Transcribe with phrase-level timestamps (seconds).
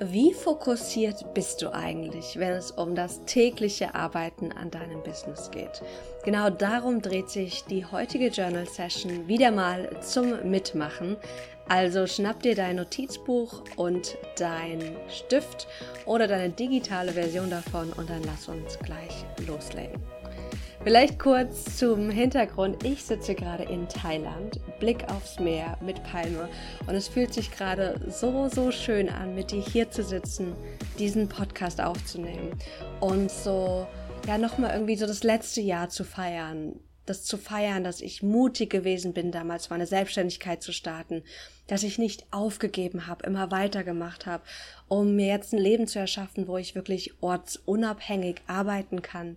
[0.00, 5.82] Wie fokussiert bist du eigentlich, wenn es um das tägliche Arbeiten an deinem Business geht?
[6.24, 11.16] Genau darum dreht sich die heutige Journal Session wieder mal zum Mitmachen.
[11.68, 15.68] Also schnapp dir dein Notizbuch und dein Stift
[16.06, 20.02] oder deine digitale Version davon und dann lass uns gleich loslegen.
[20.84, 22.84] Vielleicht kurz zum Hintergrund.
[22.84, 26.50] Ich sitze gerade in Thailand, Blick aufs Meer mit Palme.
[26.86, 30.54] Und es fühlt sich gerade so, so schön an, mit dir hier zu sitzen,
[30.98, 32.50] diesen Podcast aufzunehmen.
[33.00, 33.86] Und so,
[34.26, 38.70] ja, nochmal irgendwie so das letzte Jahr zu feiern, das zu feiern, dass ich mutig
[38.70, 41.22] gewesen bin, damals meine Selbstständigkeit zu starten,
[41.66, 44.42] dass ich nicht aufgegeben habe, immer weitergemacht habe,
[44.88, 49.36] um mir jetzt ein Leben zu erschaffen, wo ich wirklich ortsunabhängig arbeiten kann,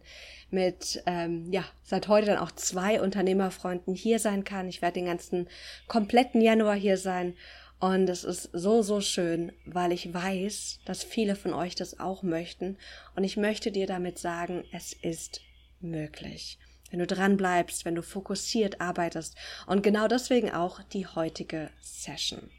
[0.50, 4.70] mit ähm, ja seit heute dann auch zwei Unternehmerfreunden hier sein kann.
[4.70, 5.48] Ich werde den ganzen
[5.88, 7.36] kompletten Januar hier sein
[7.80, 12.24] und es ist so, so schön, weil ich weiß, dass viele von euch das auch
[12.24, 12.78] möchten.
[13.16, 15.42] Und ich möchte dir damit sagen, es ist
[15.80, 16.58] möglich
[16.92, 19.36] wenn du dran bleibst, wenn du fokussiert arbeitest.
[19.66, 22.50] Und genau deswegen auch die heutige Session.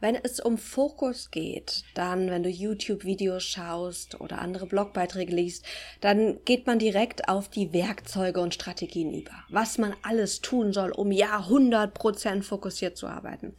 [0.00, 5.66] Wenn es um Fokus geht, dann, wenn du YouTube-Videos schaust oder andere Blogbeiträge liest,
[6.00, 9.44] dann geht man direkt auf die Werkzeuge und Strategien über.
[9.50, 13.54] Was man alles tun soll, um ja 100% fokussiert zu arbeiten.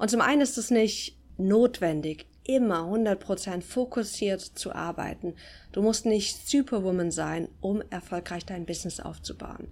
[0.00, 5.34] Und zum einen ist es nicht notwendig, immer 100% fokussiert zu arbeiten.
[5.72, 9.68] Du musst nicht Superwoman sein, um erfolgreich dein Business aufzubauen.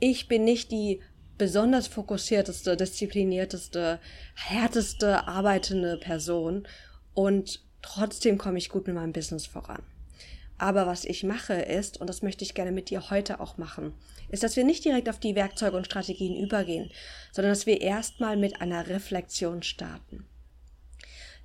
[0.00, 1.00] Ich bin nicht die
[1.38, 4.00] besonders fokussierteste, disziplinierteste,
[4.34, 6.66] härteste arbeitende Person
[7.12, 9.82] und trotzdem komme ich gut mit meinem Business voran.
[10.56, 13.92] Aber was ich mache ist, und das möchte ich gerne mit dir heute auch machen,
[14.28, 16.90] ist, dass wir nicht direkt auf die Werkzeuge und Strategien übergehen,
[17.32, 20.26] sondern dass wir erstmal mit einer Reflexion starten.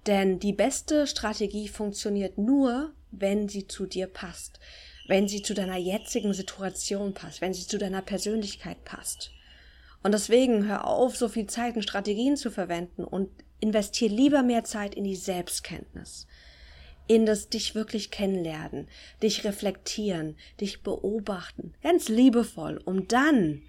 [0.08, 4.60] Denn die beste Strategie funktioniert nur, wenn sie zu dir passt,
[5.08, 9.32] wenn sie zu deiner jetzigen Situation passt, wenn sie zu deiner Persönlichkeit passt.
[10.04, 13.30] Und deswegen hör auf, so viel Zeit in Strategien zu verwenden und
[13.60, 16.28] investier lieber mehr Zeit in die Selbstkenntnis,
[17.08, 18.88] in das dich wirklich kennenlernen,
[19.22, 23.64] dich reflektieren, dich beobachten, ganz liebevoll, um dann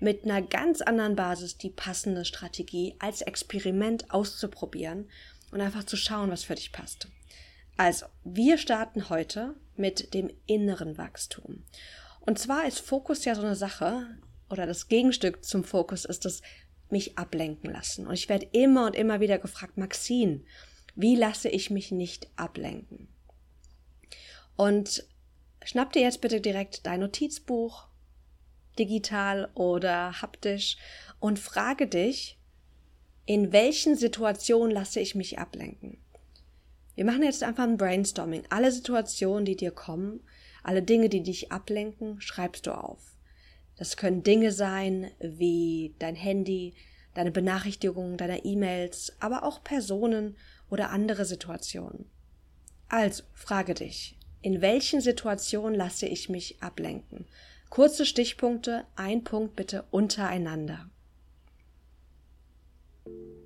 [0.00, 5.08] mit einer ganz anderen Basis die passende Strategie als Experiment auszuprobieren
[5.52, 7.08] und einfach zu schauen, was für dich passt.
[7.76, 11.64] Also, wir starten heute mit dem inneren Wachstum.
[12.20, 14.06] Und zwar ist Fokus ja so eine Sache,
[14.50, 16.42] oder das Gegenstück zum Fokus ist das
[16.90, 18.06] mich ablenken lassen.
[18.06, 20.42] Und ich werde immer und immer wieder gefragt, Maxine,
[20.94, 23.08] wie lasse ich mich nicht ablenken?
[24.56, 25.06] Und
[25.64, 27.86] schnapp dir jetzt bitte direkt dein Notizbuch,
[28.78, 30.76] digital oder haptisch,
[31.18, 32.38] und frage dich,
[33.24, 35.98] in welchen Situationen lasse ich mich ablenken?
[36.94, 38.44] Wir machen jetzt einfach ein Brainstorming.
[38.50, 40.20] Alle Situationen, die dir kommen,
[40.62, 43.16] alle Dinge, die dich ablenken, schreibst du auf.
[43.76, 46.74] Das können Dinge sein wie dein Handy,
[47.14, 50.36] deine Benachrichtigungen deiner E-Mails, aber auch Personen
[50.70, 52.10] oder andere Situationen.
[52.88, 57.26] Also frage dich, in welchen Situationen lasse ich mich ablenken?
[57.70, 60.90] Kurze Stichpunkte, ein Punkt bitte untereinander.
[63.04, 63.41] Thank you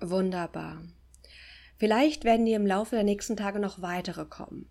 [0.00, 0.82] Wunderbar.
[1.78, 4.68] Vielleicht werden dir im Laufe der nächsten Tage noch weitere kommen.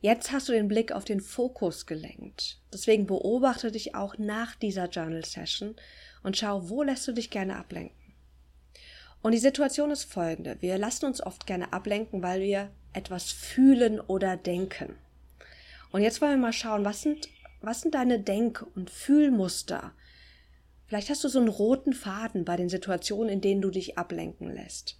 [0.00, 2.58] Jetzt hast du den Blick auf den Fokus gelenkt.
[2.72, 5.76] Deswegen beobachte dich auch nach dieser Journal Session
[6.22, 7.96] und schau, wo lässt du dich gerne ablenken.
[9.22, 10.58] Und die Situation ist folgende.
[10.60, 14.96] Wir lassen uns oft gerne ablenken, weil wir etwas fühlen oder denken.
[15.92, 17.28] Und jetzt wollen wir mal schauen, was sind,
[17.62, 19.92] was sind deine Denk- und Fühlmuster?
[20.94, 24.48] Vielleicht hast du so einen roten Faden bei den Situationen, in denen du dich ablenken
[24.48, 24.96] lässt.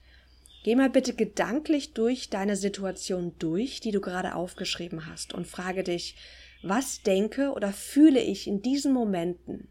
[0.65, 5.85] Geh mal bitte gedanklich durch deine Situation durch, die du gerade aufgeschrieben hast und frage
[5.85, 6.17] dich,
[6.65, 9.69] was denke oder fühle ich in diesen Momenten,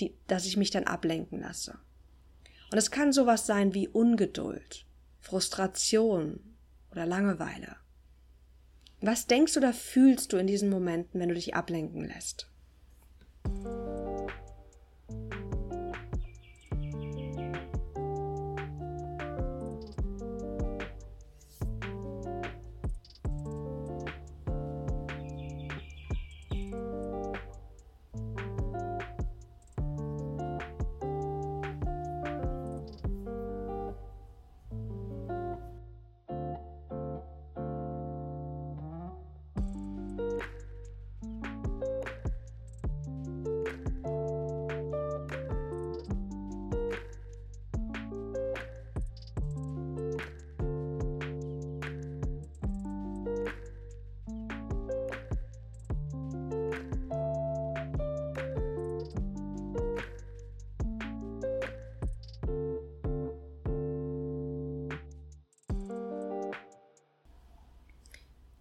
[0.00, 1.78] die, dass ich mich dann ablenken lasse.
[2.72, 4.86] Und es kann sowas sein wie Ungeduld,
[5.20, 6.40] Frustration
[6.90, 7.76] oder Langeweile.
[9.00, 12.50] Was denkst oder fühlst du in diesen Momenten, wenn du dich ablenken lässt?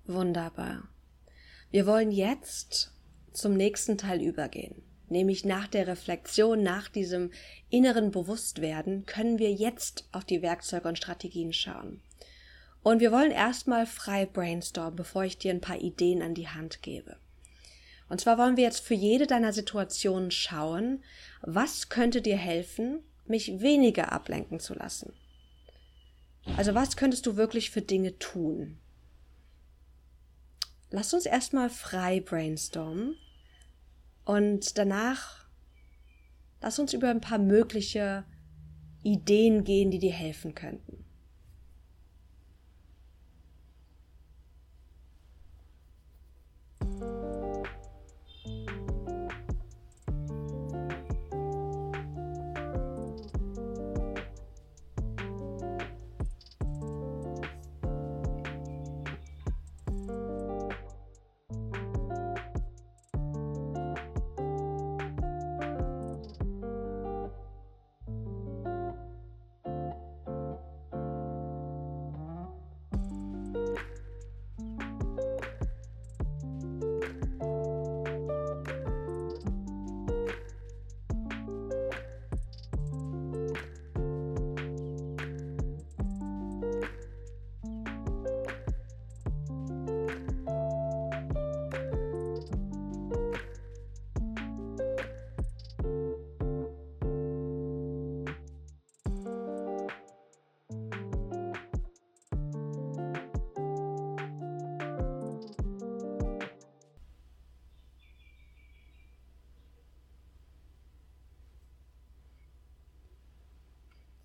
[0.07, 0.87] Wunderbar.
[1.69, 2.93] Wir wollen jetzt
[3.33, 4.81] zum nächsten Teil übergehen.
[5.09, 7.31] Nämlich nach der Reflexion, nach diesem
[7.69, 12.01] inneren Bewusstwerden, können wir jetzt auf die Werkzeuge und Strategien schauen.
[12.83, 16.81] Und wir wollen erstmal frei brainstormen, bevor ich dir ein paar Ideen an die Hand
[16.81, 17.17] gebe.
[18.07, 21.03] Und zwar wollen wir jetzt für jede deiner Situationen schauen,
[21.41, 25.11] was könnte dir helfen, mich weniger ablenken zu lassen.
[26.55, 28.79] Also was könntest du wirklich für Dinge tun?
[30.89, 33.15] Lass uns erstmal frei brainstormen
[34.23, 35.47] und danach
[36.61, 38.25] lass uns über ein paar mögliche
[39.03, 41.06] Ideen gehen, die dir helfen könnten.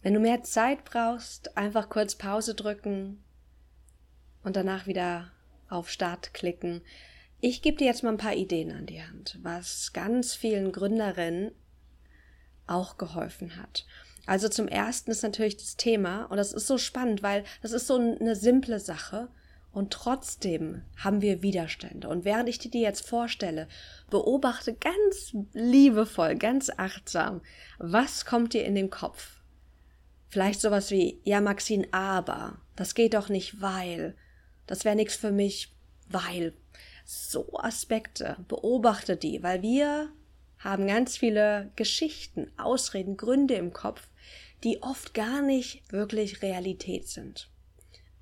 [0.02, 3.22] Wenn du mehr Zeit brauchst, einfach kurz Pause drücken
[4.42, 5.30] und danach wieder
[5.68, 6.82] auf Start klicken.
[7.40, 11.52] Ich gebe dir jetzt mal ein paar Ideen an die Hand, was ganz vielen Gründerinnen
[12.66, 13.86] auch geholfen hat.
[14.26, 17.86] Also zum ersten ist natürlich das Thema, und das ist so spannend, weil das ist
[17.86, 19.28] so eine simple Sache,
[19.72, 22.08] und trotzdem haben wir Widerstände.
[22.08, 23.68] Und während ich dir die jetzt vorstelle,
[24.10, 27.40] beobachte ganz liebevoll, ganz achtsam,
[27.78, 29.41] was kommt dir in den Kopf?
[30.32, 34.16] Vielleicht sowas wie, ja, Maxine, aber, das geht doch nicht, weil,
[34.66, 35.74] das wäre nichts für mich,
[36.08, 36.54] weil.
[37.04, 40.10] So Aspekte, beobachte die, weil wir
[40.58, 44.08] haben ganz viele Geschichten, Ausreden, Gründe im Kopf,
[44.64, 47.50] die oft gar nicht wirklich Realität sind.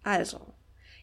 [0.02, 0.52] Also,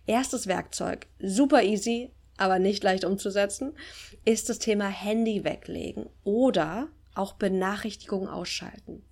[0.07, 3.77] erstes Werkzeug, super easy, aber nicht leicht umzusetzen,
[4.25, 9.03] ist das Thema Handy weglegen oder auch Benachrichtigungen ausschalten.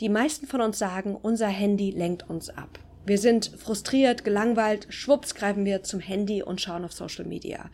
[0.00, 2.78] Die meisten von uns sagen, unser Handy lenkt uns ab.
[3.04, 7.70] Wir sind frustriert, gelangweilt, schwupps greifen wir zum Handy und schauen auf Social Media.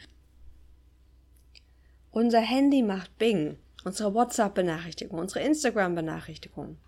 [2.10, 6.78] Unser Handy macht Bing, unsere WhatsApp-Benachrichtigung, unsere Instagram-Benachrichtigung,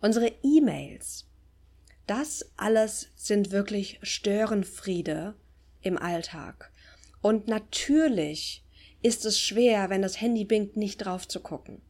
[0.00, 1.26] unsere E-Mails.
[2.06, 5.36] Das alles sind wirklich Störenfriede
[5.80, 6.72] im Alltag.
[7.22, 8.64] Und natürlich
[9.00, 11.80] ist es schwer, wenn das Handy bingt, nicht drauf zu gucken.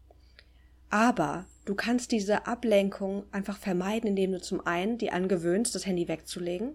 [0.91, 6.09] Aber du kannst diese Ablenkung einfach vermeiden, indem du zum einen die angewöhnst, das Handy
[6.09, 6.75] wegzulegen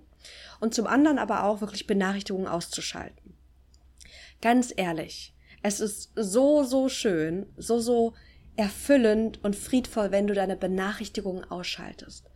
[0.59, 3.35] und zum anderen aber auch wirklich Benachrichtigungen auszuschalten.
[4.41, 8.13] Ganz ehrlich, es ist so, so schön, so, so
[8.55, 12.29] erfüllend und friedvoll, wenn du deine Benachrichtigungen ausschaltest.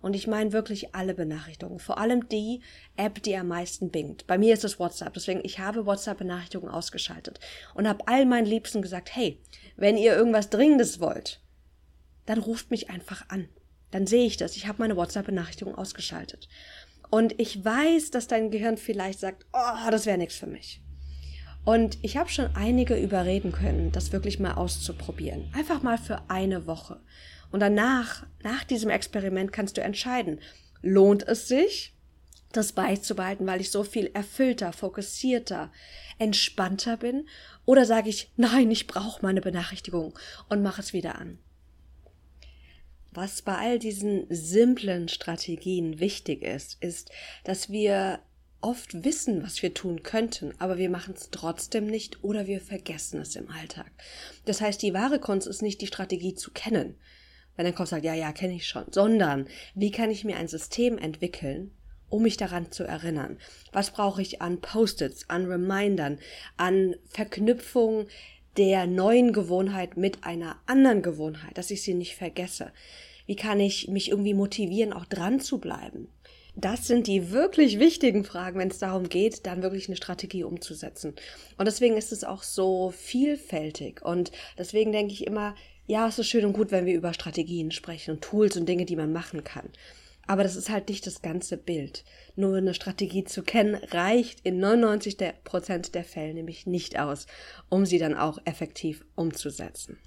[0.00, 2.60] Und ich meine wirklich alle Benachrichtigungen, vor allem die
[2.96, 4.26] App, die am meisten bingt.
[4.26, 7.40] Bei mir ist es WhatsApp, deswegen ich habe WhatsApp-Benachrichtigungen ausgeschaltet
[7.74, 9.40] und habe all meinen Liebsten gesagt, hey,
[9.76, 11.40] wenn ihr irgendwas Dringendes wollt,
[12.26, 13.48] dann ruft mich einfach an.
[13.90, 14.56] Dann sehe ich das.
[14.56, 16.48] Ich habe meine WhatsApp-Benachrichtigung ausgeschaltet.
[17.08, 20.82] Und ich weiß, dass dein Gehirn vielleicht sagt, oh, das wäre nichts für mich.
[21.64, 25.50] Und ich habe schon einige überreden können, das wirklich mal auszuprobieren.
[25.52, 27.00] Einfach mal für eine Woche.
[27.50, 30.40] Und danach, nach diesem Experiment, kannst du entscheiden,
[30.82, 31.96] lohnt es sich,
[32.52, 35.72] das beizubehalten, weil ich so viel erfüllter, fokussierter,
[36.18, 37.28] entspannter bin?
[37.64, 40.16] Oder sage ich, nein, ich brauche meine Benachrichtigung
[40.48, 41.38] und mache es wieder an?
[43.16, 47.10] Was bei all diesen simplen Strategien wichtig ist, ist,
[47.44, 48.20] dass wir
[48.60, 53.22] oft wissen, was wir tun könnten, aber wir machen es trotzdem nicht oder wir vergessen
[53.22, 53.90] es im Alltag.
[54.44, 56.98] Das heißt, die wahre Kunst ist nicht die Strategie zu kennen,
[57.56, 60.48] wenn dein Kopf sagt, ja, ja, kenne ich schon, sondern wie kann ich mir ein
[60.48, 61.70] System entwickeln,
[62.10, 63.38] um mich daran zu erinnern?
[63.72, 66.18] Was brauche ich an Post-its, an Remindern,
[66.58, 68.08] an Verknüpfung
[68.56, 72.72] der neuen Gewohnheit mit einer anderen Gewohnheit, dass ich sie nicht vergesse?
[73.26, 76.08] Wie kann ich mich irgendwie motivieren, auch dran zu bleiben?
[76.58, 81.14] Das sind die wirklich wichtigen Fragen, wenn es darum geht, dann wirklich eine Strategie umzusetzen.
[81.58, 84.00] Und deswegen ist es auch so vielfältig.
[84.02, 85.54] Und deswegen denke ich immer,
[85.86, 88.86] ja, es ist schön und gut, wenn wir über Strategien sprechen und Tools und Dinge,
[88.86, 89.68] die man machen kann.
[90.26, 92.04] Aber das ist halt nicht das ganze Bild.
[92.34, 97.26] Nur eine Strategie zu kennen reicht in 99 Prozent der Fälle nämlich nicht aus,
[97.68, 99.98] um sie dann auch effektiv umzusetzen.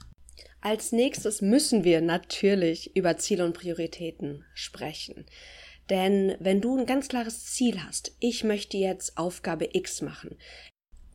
[0.61, 5.25] Als nächstes müssen wir natürlich über Ziele und Prioritäten sprechen.
[5.89, 10.38] Denn wenn du ein ganz klares Ziel hast, ich möchte jetzt Aufgabe X machen,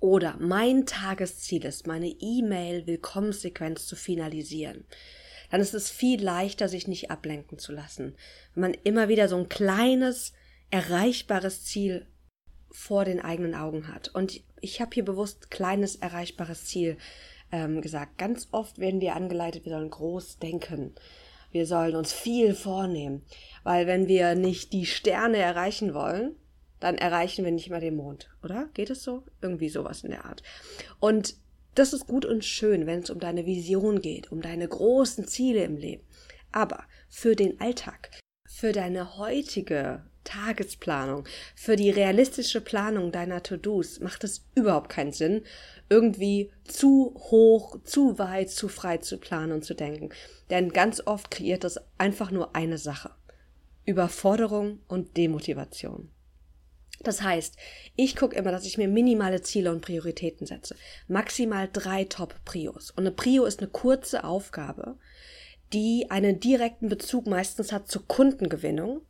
[0.00, 4.84] oder mein Tagesziel ist, meine E-Mail-Willkommenssequenz zu finalisieren,
[5.54, 8.16] dann ist es viel leichter, sich nicht ablenken zu lassen.
[8.54, 10.32] Wenn man immer wieder so ein kleines,
[10.70, 12.08] erreichbares Ziel
[12.72, 14.08] vor den eigenen Augen hat.
[14.08, 16.96] Und ich habe hier bewusst kleines, erreichbares Ziel
[17.52, 18.18] ähm, gesagt.
[18.18, 20.96] Ganz oft werden wir angeleitet, wir sollen groß denken.
[21.52, 23.22] Wir sollen uns viel vornehmen.
[23.62, 26.34] Weil wenn wir nicht die Sterne erreichen wollen,
[26.80, 28.70] dann erreichen wir nicht mal den Mond, oder?
[28.74, 29.22] Geht es so?
[29.40, 30.42] Irgendwie sowas in der Art.
[30.98, 31.36] Und
[31.74, 35.64] das ist gut und schön, wenn es um deine Vision geht, um deine großen Ziele
[35.64, 36.04] im Leben.
[36.52, 38.10] Aber für den Alltag,
[38.46, 45.42] für deine heutige Tagesplanung, für die realistische Planung deiner To-Dos macht es überhaupt keinen Sinn,
[45.88, 50.10] irgendwie zu hoch, zu weit, zu frei zu planen und zu denken.
[50.50, 53.10] Denn ganz oft kreiert das einfach nur eine Sache.
[53.84, 56.10] Überforderung und Demotivation.
[57.00, 57.56] Das heißt,
[57.96, 60.76] ich gucke immer, dass ich mir minimale Ziele und Prioritäten setze.
[61.08, 62.90] Maximal drei Top-Prios.
[62.90, 64.96] Und eine Prio ist eine kurze Aufgabe,
[65.72, 69.02] die einen direkten Bezug meistens hat zur Kundengewinnung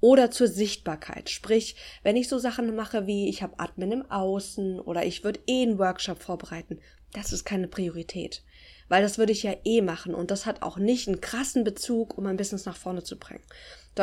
[0.00, 1.30] oder zur Sichtbarkeit.
[1.30, 5.40] Sprich, wenn ich so Sachen mache wie ich habe Admin im Außen oder ich würde
[5.46, 6.80] eh einen Workshop vorbereiten,
[7.12, 8.42] das ist keine Priorität.
[8.88, 12.16] Weil das würde ich ja eh machen und das hat auch nicht einen krassen Bezug,
[12.16, 13.42] um mein Business nach vorne zu bringen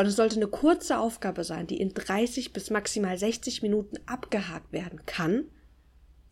[0.01, 5.05] es sollte eine kurze Aufgabe sein, die in 30 bis maximal 60 Minuten abgehakt werden
[5.05, 5.45] kann,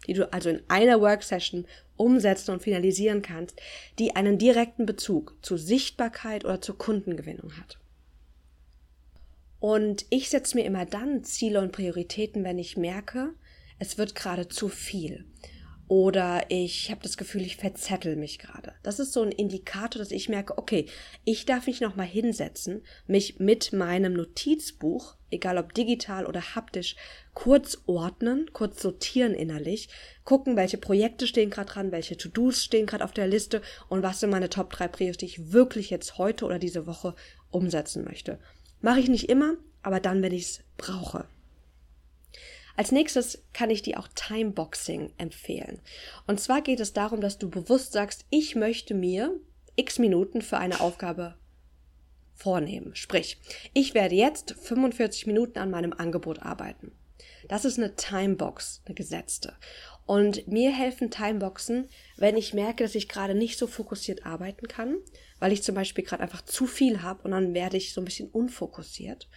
[0.08, 1.66] die du also in einer Worksession
[1.96, 3.62] umsetzen und finalisieren kannst,
[4.00, 7.78] die einen direkten Bezug zur Sichtbarkeit oder zur Kundengewinnung hat.
[9.60, 13.30] Und ich setze mir immer dann Ziele und Prioritäten, wenn ich merke,
[13.78, 15.26] es wird gerade zu viel
[15.92, 18.72] oder ich habe das Gefühl, ich verzettel mich gerade.
[18.82, 20.86] Das ist so ein Indikator, dass ich merke, okay,
[21.26, 26.96] ich darf mich noch mal hinsetzen, mich mit meinem Notizbuch, egal ob digital oder haptisch,
[27.34, 29.90] kurz ordnen, kurz sortieren innerlich,
[30.24, 34.22] gucken, welche Projekte stehen gerade dran, welche To-Dos stehen gerade auf der Liste und was
[34.22, 37.16] sind meine Top 3 Prios, die ich wirklich jetzt heute oder diese Woche
[37.50, 38.40] umsetzen möchte.
[38.80, 41.26] Mache ich nicht immer, aber dann, wenn ich es brauche.
[42.76, 45.82] Als nächstes kann ich dir auch Timeboxing empfehlen.
[46.28, 49.40] Und zwar geht es darum, dass du bewusst sagst, ich möchte mir
[49.76, 51.36] x Minuten für eine Aufgabe
[52.36, 52.96] vornehmen.
[52.96, 53.40] Sprich,
[53.74, 56.92] ich werde jetzt 45 Minuten an meinem Angebot arbeiten.
[57.48, 59.54] Das ist eine Timebox, eine gesetzte.
[60.06, 61.88] Und mir helfen Timeboxen,
[62.18, 64.98] wenn ich merke, dass ich gerade nicht so fokussiert arbeiten kann,
[65.40, 68.06] weil ich zum Beispiel gerade einfach zu viel habe und dann werde ich so ein
[68.06, 69.30] bisschen unfokussiert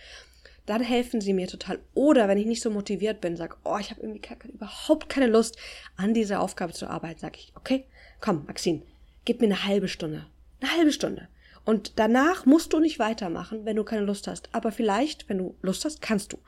[0.66, 1.78] dann helfen sie mir total.
[1.94, 5.58] Oder wenn ich nicht so motiviert bin, sage, oh, ich habe irgendwie überhaupt keine Lust,
[5.96, 7.84] an dieser Aufgabe zu arbeiten, sage ich, okay,
[8.20, 8.82] komm, Maxine,
[9.24, 10.26] gib mir eine halbe Stunde.
[10.60, 11.28] Eine halbe Stunde.
[11.64, 14.48] Und danach musst du nicht weitermachen, wenn du keine Lust hast.
[14.52, 16.38] Aber vielleicht, wenn du Lust hast, kannst du.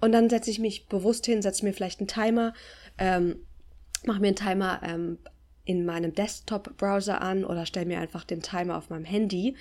[0.00, 2.54] Und dann setze ich mich bewusst hin, setze mir vielleicht einen Timer,
[2.98, 3.36] ähm,
[4.04, 5.18] mache mir einen Timer ähm,
[5.68, 9.54] in meinem Desktop-Browser an oder stelle mir einfach den Timer auf meinem Handy.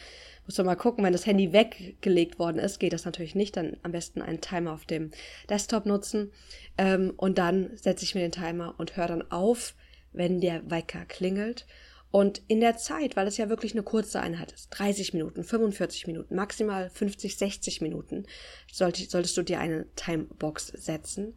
[0.46, 3.58] Muss man mal gucken, wenn das Handy weggelegt worden ist, geht das natürlich nicht.
[3.58, 5.12] Dann am besten einen Timer auf dem
[5.50, 6.32] Desktop nutzen.
[6.78, 9.76] Ähm, und dann setze ich mir den Timer und höre dann auf,
[10.14, 11.68] wenn der Wecker klingelt.
[12.10, 16.08] Und in der Zeit, weil es ja wirklich eine kurze Einheit ist, 30 Minuten, 45
[16.08, 18.26] Minuten, maximal 50, 60 Minuten,
[18.72, 21.36] solltest du dir eine Timebox setzen.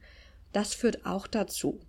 [0.52, 1.80] Das führt auch dazu,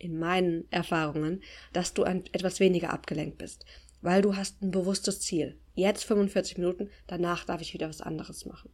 [0.00, 1.42] in meinen Erfahrungen,
[1.72, 3.64] dass du ein, etwas weniger abgelenkt bist,
[4.02, 5.56] weil du hast ein bewusstes Ziel.
[5.74, 8.70] Jetzt 45 Minuten, danach darf ich wieder was anderes machen.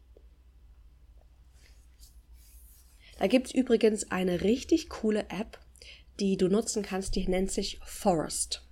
[3.19, 5.59] Da gibt's übrigens eine richtig coole App,
[6.21, 8.63] die du nutzen kannst, die nennt sich Forest.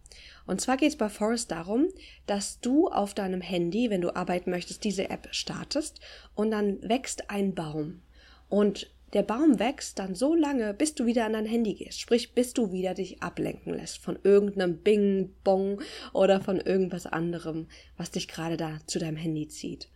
[0.46, 1.88] Und zwar geht es bei Forest darum,
[2.26, 6.00] dass du auf deinem Handy, wenn du arbeiten möchtest, diese App startest
[6.34, 8.02] und dann wächst ein Baum.
[8.48, 12.00] Und der Baum wächst dann so lange, bis du wieder an dein Handy gehst.
[12.00, 15.80] Sprich, bis du wieder dich ablenken lässt von irgendeinem Bing, Bong
[16.12, 19.88] oder von irgendwas anderem, was dich gerade da zu deinem Handy zieht.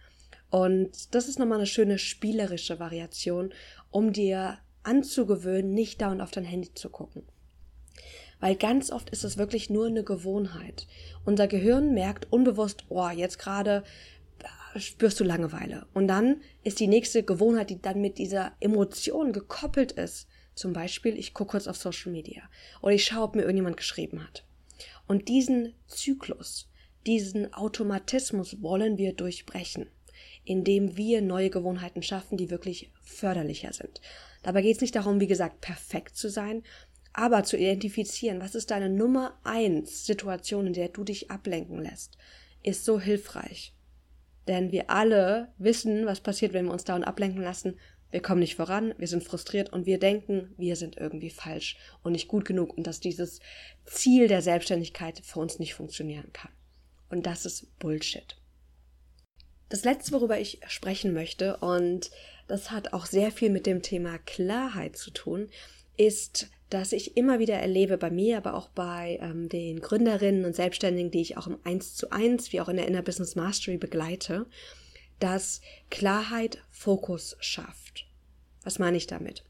[0.51, 3.53] Und das ist nochmal eine schöne spielerische Variation,
[3.91, 7.25] um dir anzugewöhnen, nicht dauernd auf dein Handy zu gucken.
[8.41, 10.87] Weil ganz oft ist es wirklich nur eine Gewohnheit.
[11.25, 13.83] Unser Gehirn merkt unbewusst, oh, jetzt gerade
[14.81, 15.87] spürst du Langeweile.
[15.95, 20.29] Und dann ist die nächste Gewohnheit, die dann mit dieser Emotion gekoppelt ist.
[20.55, 22.43] Zum Beispiel, ich gucke kurz auf Social Media
[22.83, 24.45] oder ich schaue, ob mir irgendjemand geschrieben hat.
[25.07, 26.69] Und diesen Zyklus,
[27.07, 29.87] diesen Automatismus wollen wir durchbrechen,
[30.45, 34.01] indem wir neue Gewohnheiten schaffen, die wirklich förderlicher sind.
[34.43, 36.63] Dabei geht es nicht darum, wie gesagt, perfekt zu sein,
[37.13, 42.19] aber zu identifizieren, was ist deine Nummer eins Situation, in der du dich ablenken lässt,
[42.63, 43.75] ist so hilfreich.
[44.49, 47.79] Denn wir alle wissen, was passiert, wenn wir uns dauernd ablenken lassen.
[48.11, 52.13] Wir kommen nicht voran, wir sind frustriert und wir denken, wir sind irgendwie falsch und
[52.13, 53.41] nicht gut genug und dass dieses
[53.85, 56.51] Ziel der Selbstständigkeit für uns nicht funktionieren kann.
[57.11, 58.37] Und das ist Bullshit.
[59.69, 62.11] Das letzte, worüber ich sprechen möchte, und
[62.47, 65.51] das hat auch sehr viel mit dem Thema Klarheit zu tun,
[65.99, 70.55] ist dass ich immer wieder erlebe bei mir, aber auch bei ähm, den Gründerinnen und
[70.55, 73.79] Selbstständigen, die ich auch im 1 zu 1, wie auch in der Inner Business Mastery
[73.79, 74.47] begleite,
[75.19, 78.07] dass Klarheit Fokus schafft.
[78.65, 79.45] Was meine ich damit?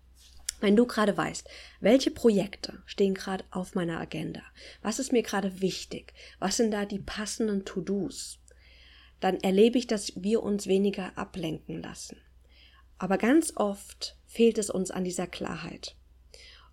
[0.61, 1.49] Wenn du gerade weißt,
[1.81, 4.43] welche Projekte stehen gerade auf meiner Agenda,
[4.83, 8.39] was ist mir gerade wichtig, was sind da die passenden To-Dos,
[9.21, 12.17] dann erlebe ich, dass wir uns weniger ablenken lassen.
[12.99, 15.95] Aber ganz oft fehlt es uns an dieser Klarheit.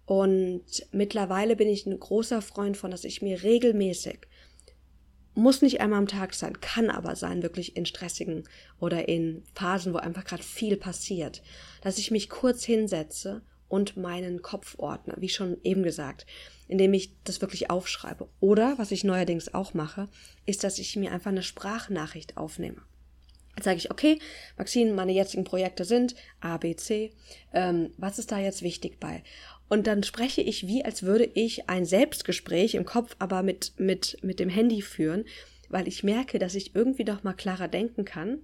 [0.06, 4.28] Und mittlerweile bin ich ein großer Freund von, dass ich mir regelmäßig,
[5.34, 8.48] muss nicht einmal am Tag sein, kann aber sein, wirklich in stressigen
[8.80, 11.44] oder in Phasen, wo einfach gerade viel passiert,
[11.82, 16.26] dass ich mich kurz hinsetze und meinen Kopf ordne, wie schon eben gesagt,
[16.68, 18.30] indem ich das wirklich aufschreibe.
[18.39, 20.08] Oder, was ich neuerdings auch mache,
[20.46, 22.82] ist, dass ich mir einfach eine Sprachnachricht aufnehme.
[23.56, 24.20] Jetzt sage ich, okay,
[24.58, 27.13] Maxine, meine jetzigen Projekte sind A, B, C.
[27.54, 29.24] Ähm, was ist da jetzt wichtig bei?
[29.67, 34.17] Und dann spreche ich wie, als würde ich ein Selbstgespräch im Kopf, aber mit, mit,
[34.21, 35.25] mit dem Handy führen,
[35.69, 38.39] weil ich merke, dass ich irgendwie doch mal klarer denken kann,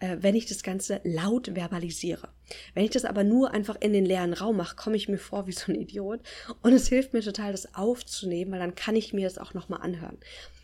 [0.00, 2.28] äh, wenn ich das Ganze laut verbalisiere.
[2.74, 5.46] Wenn ich das aber nur einfach in den leeren Raum mache, komme ich mir vor
[5.46, 6.20] wie so ein Idiot.
[6.62, 9.82] Und es hilft mir total, das aufzunehmen, weil dann kann ich mir das auch nochmal
[9.82, 10.18] anhören.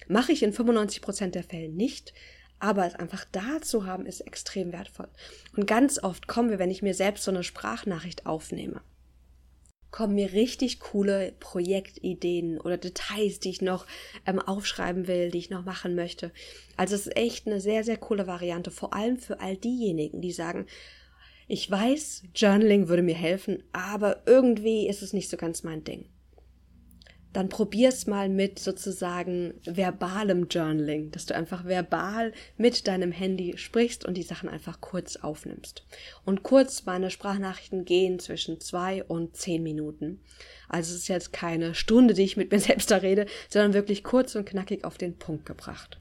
[0.09, 2.13] Mache ich in 95 Prozent der Fälle nicht,
[2.59, 5.09] aber es einfach da zu haben, ist extrem wertvoll.
[5.57, 8.83] Und ganz oft kommen wir, wenn ich mir selbst so eine Sprachnachricht aufnehme,
[9.91, 13.87] kommen mir richtig coole Projektideen oder Details, die ich noch
[14.27, 16.33] ähm, aufschreiben will, die ich noch machen möchte.
[16.77, 20.33] Also es ist echt eine sehr, sehr coole Variante, vor allem für all diejenigen, die
[20.33, 20.67] sagen,
[21.49, 26.07] ich weiß, Journaling würde mir helfen, aber irgendwie ist es nicht so ganz mein Ding
[27.33, 34.05] dann probier's mal mit sozusagen verbalem Journaling, dass du einfach verbal mit deinem Handy sprichst
[34.05, 35.85] und die Sachen einfach kurz aufnimmst.
[36.25, 40.21] Und kurz meine Sprachnachrichten gehen zwischen zwei und zehn Minuten.
[40.69, 44.03] Also es ist jetzt keine Stunde, die ich mit mir selbst da rede, sondern wirklich
[44.03, 46.01] kurz und knackig auf den Punkt gebracht.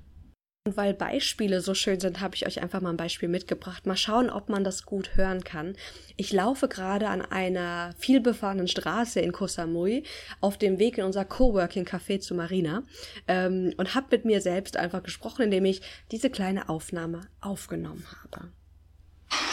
[0.66, 3.86] Und weil Beispiele so schön sind, habe ich euch einfach mal ein Beispiel mitgebracht.
[3.86, 5.76] Mal schauen, ob man das gut hören kann.
[6.18, 10.04] Ich laufe gerade an einer vielbefahrenen Straße in Koh Samui
[10.42, 12.84] auf dem Weg in unser Coworking Café zu Marina
[13.28, 18.50] ähm, und habe mit mir selbst einfach gesprochen, indem ich diese kleine Aufnahme aufgenommen habe.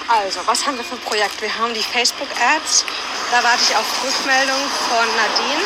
[0.08, 1.40] Also, was haben wir für ein Projekt?
[1.40, 2.84] Wir haben die Facebook-Ads.
[3.30, 5.64] Da warte ich auf Rückmeldung von Nadine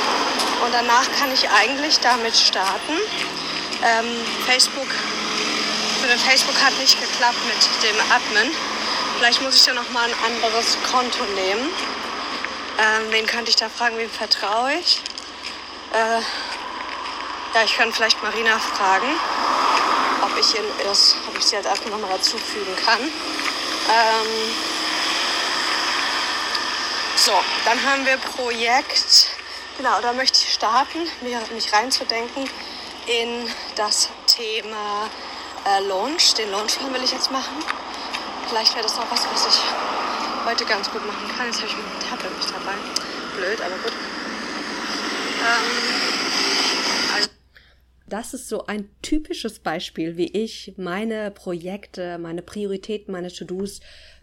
[0.64, 2.92] und danach kann ich eigentlich damit starten.
[3.82, 4.06] Ähm,
[4.46, 4.88] Facebook
[6.10, 8.52] den Facebook hat nicht geklappt mit dem Admin.
[9.16, 11.70] Vielleicht muss ich ja noch mal ein anderes Konto nehmen.
[12.78, 13.96] Ähm, wen könnte ich da fragen?
[13.96, 15.00] Wem vertraue ich?
[15.92, 16.20] Äh,
[17.54, 19.08] Ja, ich könnte vielleicht Marina fragen,
[20.22, 23.00] ob ich, in das, ob ich sie als einfach nochmal dazufügen kann.
[23.00, 24.54] Ähm
[27.16, 27.32] so,
[27.64, 29.26] dann haben wir Projekt.
[29.76, 32.48] Genau, da möchte ich starten, mich reinzudenken
[33.06, 35.10] in das Thema
[35.66, 36.34] äh, Launch.
[36.34, 37.56] Den Launchplan will ich jetzt machen.
[38.48, 39.62] Vielleicht wäre das auch was, was ich
[40.46, 41.46] heute ganz gut machen kann.
[41.46, 42.74] Jetzt habe ich mein Tablet nicht dabei.
[43.36, 43.92] Blöd, aber gut.
[45.40, 45.70] Ähm,
[47.14, 47.28] also
[48.06, 53.80] das ist so ein typisches Beispiel, wie ich meine Projekte, meine Prioritäten, meine To-Dos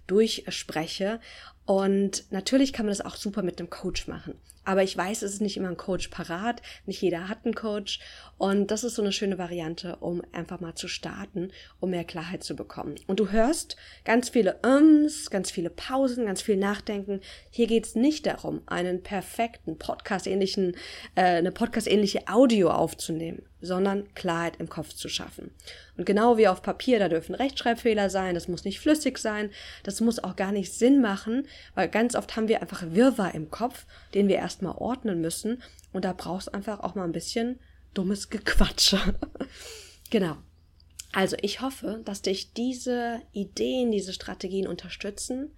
[0.07, 1.19] durchspreche.
[1.67, 4.35] Und natürlich kann man das auch super mit einem Coach machen.
[4.63, 6.61] Aber ich weiß, es ist nicht immer ein Coach parat.
[6.85, 7.99] Nicht jeder hat einen Coach.
[8.37, 11.51] Und das ist so eine schöne Variante, um einfach mal zu starten,
[11.81, 12.95] um mehr Klarheit zu bekommen.
[13.05, 13.75] Und du hörst
[14.05, 17.19] ganz viele Ums, ganz viele Pausen, ganz viel Nachdenken.
[17.49, 20.75] Hier geht es nicht darum, einen perfekten Podcast-ähnlichen,
[21.15, 25.51] äh, eine Podcast-ähnliche Audio aufzunehmen, sondern Klarheit im Kopf zu schaffen.
[25.97, 29.49] Und genau wie auf Papier, da dürfen Rechtschreibfehler sein, das muss nicht flüssig sein,
[29.83, 33.49] das muss auch gar nicht Sinn machen, weil ganz oft haben wir einfach Wirrwarr im
[33.49, 35.61] Kopf, den wir erstmal ordnen müssen.
[35.93, 37.59] Und da brauchst einfach auch mal ein bisschen
[37.93, 38.99] dummes Gequatsche.
[40.09, 40.37] genau.
[41.13, 45.51] Also ich hoffe, dass dich diese Ideen, diese Strategien unterstützen.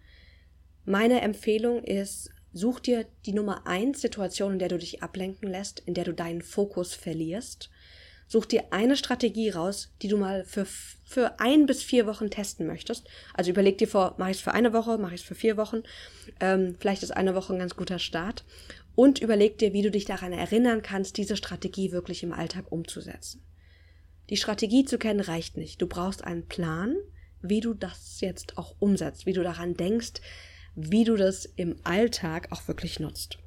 [0.85, 5.79] Meine Empfehlung ist, such dir die Nummer eins Situation, in der du dich ablenken lässt,
[5.79, 7.69] in der du deinen Fokus verlierst
[8.31, 10.67] Such dir eine Strategie raus, die du mal für,
[11.03, 13.07] für ein bis vier Wochen testen möchtest.
[13.33, 15.57] Also überleg dir vor, mache ich es für eine Woche, mache ich es für vier
[15.57, 15.81] Wochen.
[16.39, 18.45] Ähm, vielleicht ist eine Woche ein ganz guter Start.
[18.93, 23.43] Und überleg dir, wie du dich daran erinnern kannst, diese Strategie wirklich im Alltag umzusetzen.
[24.29, 25.81] Die Strategie zu kennen reicht nicht.
[25.81, 26.97] Du brauchst einen Plan,
[27.41, 30.21] wie du das jetzt auch umsetzt, wie du daran denkst,
[30.75, 33.37] wie du das im Alltag auch wirklich nutzt.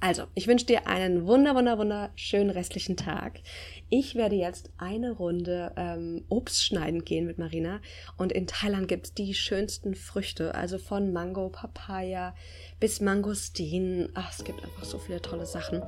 [0.00, 3.40] Also, ich wünsche dir einen wunder, wunder, wunderschönen restlichen Tag.
[3.88, 7.80] Ich werde jetzt eine Runde ähm, Obst schneiden gehen mit Marina.
[8.18, 12.34] Und in Thailand gibt's die schönsten Früchte, also von Mango, Papaya
[12.80, 14.10] bis Mangostin.
[14.12, 15.82] Ach, es gibt einfach so viele tolle Sachen.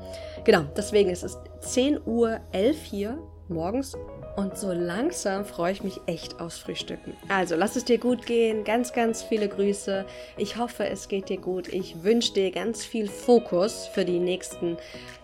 [0.44, 3.98] Genau, deswegen ist es 10 Uhr 11 hier morgens
[4.36, 7.16] und so langsam freue ich mich echt aufs Frühstücken.
[7.28, 8.64] Also lass es dir gut gehen.
[8.64, 10.04] Ganz, ganz viele Grüße.
[10.36, 11.68] Ich hoffe, es geht dir gut.
[11.68, 14.76] Ich wünsche dir ganz viel Fokus für die nächsten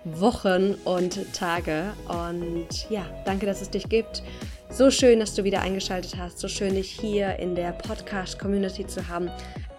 [0.04, 1.92] Wochen und Tage.
[2.08, 4.22] Und ja, danke, dass es dich gibt.
[4.70, 6.38] So schön, dass du wieder eingeschaltet hast.
[6.38, 9.30] So schön, dich hier in der Podcast-Community zu haben.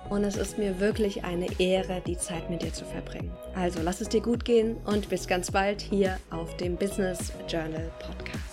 [0.10, 3.32] Und es ist mir wirklich eine Ehre, die Zeit mit dir zu verbringen.
[3.56, 7.92] Also lass es dir gut gehen und bis ganz bald hier auf dem Business Journal
[7.98, 8.53] Podcast.